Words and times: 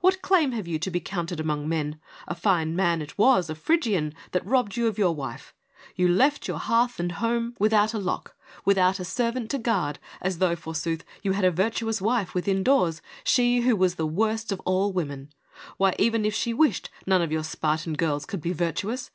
What 0.00 0.22
claim 0.22 0.52
have 0.52 0.66
you 0.66 0.78
to 0.78 0.90
be 0.90 0.98
counted 0.98 1.38
among 1.40 1.68
men? 1.68 2.00
A 2.26 2.34
fine 2.34 2.74
man 2.74 3.02
it 3.02 3.18
was, 3.18 3.50
a 3.50 3.54
Phrygian, 3.54 4.14
that 4.30 4.46
robbed 4.46 4.78
you 4.78 4.86
of 4.86 4.96
your 4.96 5.14
wife. 5.14 5.52
You 5.94 6.08
left 6.08 6.48
your 6.48 6.56
hearth 6.56 6.98
and 6.98 7.12
home 7.12 7.18
n8 7.18 7.18
FEMINISM 7.18 7.36
IN 7.36 7.42
GREEK 7.42 7.60
LITERATURE 7.60 7.76
without 7.76 7.94
a 7.94 7.98
lock, 7.98 8.36
without 8.88 9.00
a 9.00 9.04
servant 9.04 9.50
to 9.50 9.58
guard, 9.58 9.98
as 10.22 10.38
though, 10.38 10.56
forsooth, 10.56 11.04
you 11.22 11.32
had 11.32 11.44
a 11.44 11.50
virtuous 11.50 12.00
wife 12.00 12.32
within 12.34 12.62
doors, 12.64 13.02
she 13.24 13.60
who 13.60 13.76
was 13.76 13.96
the 13.96 14.06
worst 14.06 14.50
of 14.50 14.60
all 14.60 14.90
women. 14.90 15.30
Why, 15.76 15.94
even 15.98 16.24
if 16.24 16.32
she 16.32 16.54
wished, 16.54 16.88
none 17.06 17.20
of 17.20 17.30
your 17.30 17.44
Spartan 17.44 17.92
girls 17.92 18.24
could 18.24 18.40
be 18.40 18.54
virtuous. 18.54 19.10